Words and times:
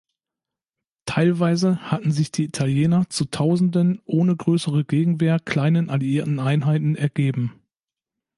Teilweise 1.05 1.77
hatten 1.91 2.11
sich 2.11 2.31
die 2.31 2.45
Italiener 2.45 3.07
zu 3.11 3.25
Tausenden 3.25 4.01
ohne 4.05 4.35
größere 4.35 4.83
Gegenwehr 4.83 5.37
kleinen 5.37 5.91
alliierten 5.91 6.39
Einheiten 6.39 6.95
ergeben. 6.95 7.53